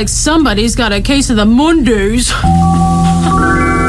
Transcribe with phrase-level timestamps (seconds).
[0.00, 2.32] like somebody's got a case of the Mondays.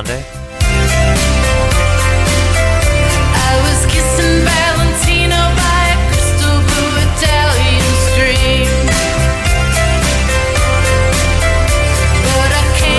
[0.00, 0.24] Monday.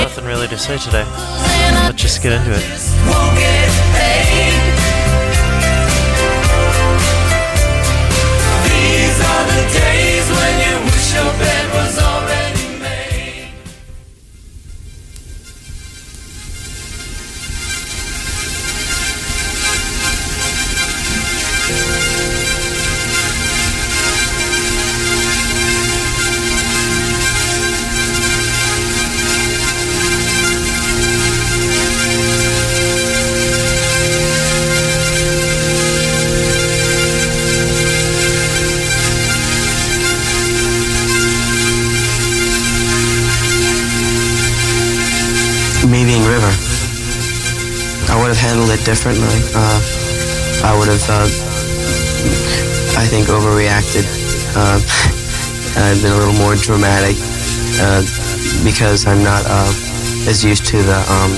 [0.03, 1.03] Nothing really to say today.
[1.73, 3.60] Let's just get into it.
[48.51, 49.39] Handled it differently.
[49.55, 49.79] Uh,
[50.67, 51.23] I would have, uh,
[52.99, 54.03] I think, overreacted.
[54.51, 54.75] Uh,
[55.79, 57.15] I've been a little more dramatic
[57.79, 58.03] uh,
[58.67, 59.71] because I'm not uh,
[60.27, 61.31] as used to the um,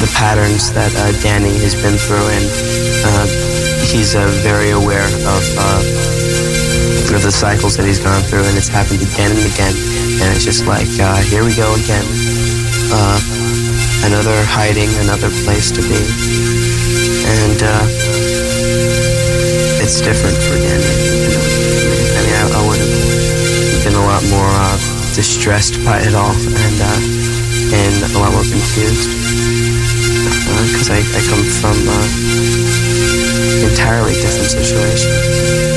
[0.00, 2.44] the patterns that uh, Danny has been through, and
[3.84, 5.44] he's very aware of
[7.12, 9.76] of the cycles that he's gone through, and it's happened again and again.
[10.24, 12.06] And it's just like, uh, here we go again
[12.88, 13.33] uh,
[14.04, 16.00] another hiding, another place to be.
[17.24, 17.84] And uh,
[19.80, 20.94] it's different for Danny.
[21.24, 21.46] You know?
[22.12, 24.76] I mean, I, I would have been a lot more uh,
[25.12, 27.00] distressed by it all and uh,
[27.74, 29.08] and a lot more confused
[30.72, 32.06] because I, I come from uh,
[33.68, 35.73] entirely different situation.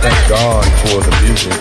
[0.00, 1.52] Thank God for the music.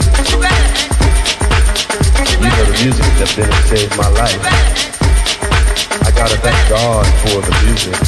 [2.39, 4.39] You know the music in and saved my life.
[6.07, 7.99] I gotta thank God for the music.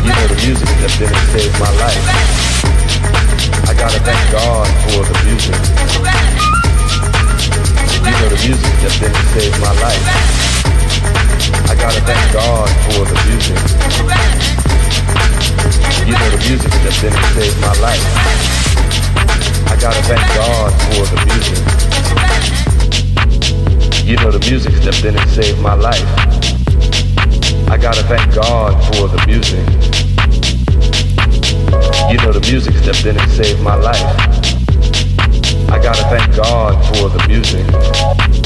[0.00, 2.04] You know the music in and saved my life.
[3.68, 5.60] I gotta thank God for the music.
[8.00, 10.04] You know the music in and saved my life.
[11.68, 14.59] I gotta thank God for the music.
[16.06, 18.04] You know the music stepped in and saved my life.
[19.66, 21.62] I gotta thank God for the music.
[24.04, 26.04] You know the music stepped in and saved my life.
[27.68, 29.64] I gotta thank God for the music.
[32.10, 34.02] You know the music stepped in and saved my life.
[35.70, 38.39] I gotta thank God for the music.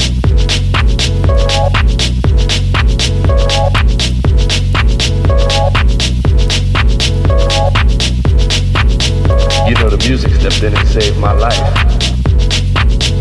[9.75, 11.59] You know the music stepped in and saved my life.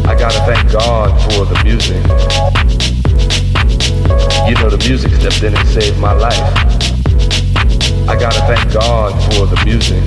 [0.06, 2.02] I gotta thank God for the music.
[4.48, 6.39] You know the music stepped in and saved my life.
[8.09, 10.02] I gotta thank God for the music.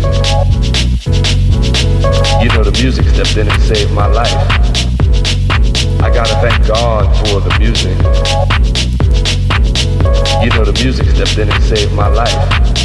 [2.41, 4.33] You know the music stepped in and saved my life.
[6.01, 7.97] I gotta thank God for the music.
[10.41, 12.76] You know the music stepped in and saved my life.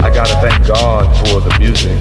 [0.00, 1.96] I gotta thank God for the music.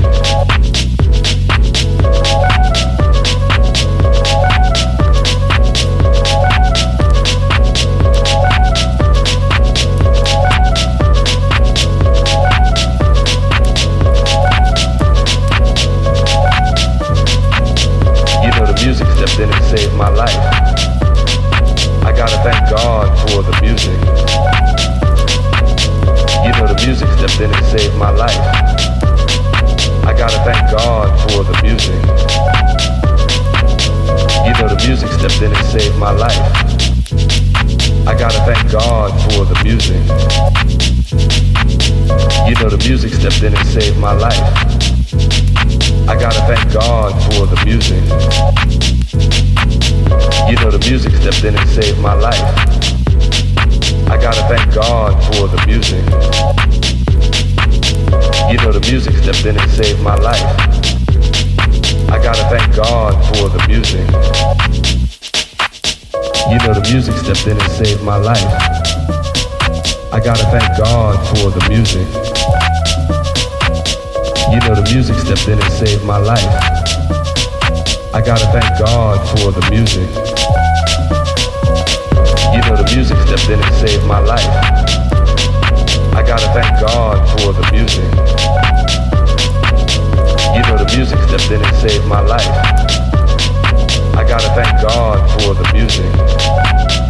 [18.44, 20.30] You know the music stepped in and saved my life.
[22.04, 25.05] I gotta thank God for the music.
[26.46, 28.38] You know the music stepped in and saved my life.
[30.06, 31.96] I gotta thank God for the music.
[34.46, 36.38] You know the music stepped in and saved my life.
[38.08, 39.98] I gotta thank God for the music.
[42.48, 44.40] You know the music stepped in and saved my life.
[46.08, 48.04] I gotta thank God for the music.
[50.48, 52.95] You know the music stepped in and saved my life.
[54.08, 56.04] I gotta thank God for the music.
[58.52, 60.42] You know the music stepped in and saved my life.
[62.10, 64.06] I gotta thank God for the music.
[66.52, 68.46] You know the music stepped in and saved my life.
[70.14, 72.08] I gotta thank God for the music.
[74.54, 76.46] You know the music stepped in and saved my life.
[78.14, 80.35] I gotta thank God for the music.
[82.66, 84.44] You know the music stepped in and saved my life.
[86.16, 88.04] I gotta thank God for the music.
[90.56, 92.42] You know the music stepped in and saved my life.
[94.18, 97.05] I gotta thank God for the music.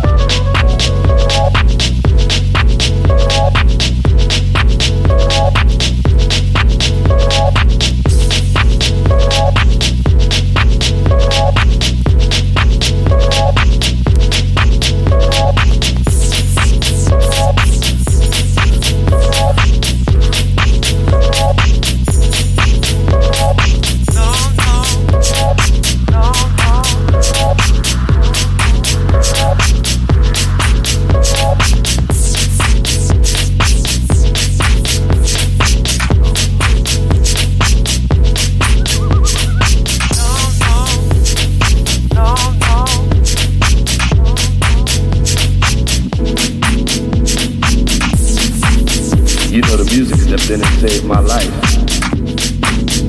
[50.47, 51.51] The music stepped saved my life.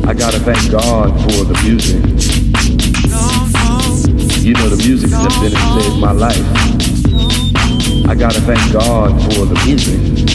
[0.07, 2.01] I gotta thank God for the music.
[4.43, 6.47] You know the music stepped in and saved my life.
[8.09, 10.26] I gotta thank God for the music.